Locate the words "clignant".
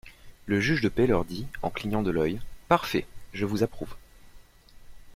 1.69-2.01